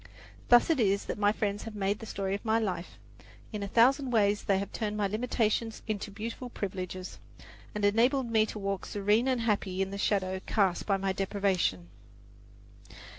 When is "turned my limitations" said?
4.71-5.83